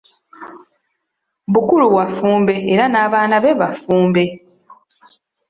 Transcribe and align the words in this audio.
Bukulu 1.53 1.85
wa 1.95 2.05
Ffumbe 2.11 2.55
era 2.73 2.85
n'abaana 2.89 3.37
be 3.43 3.51
ba 3.59 3.67
ffumbe. 3.75 4.23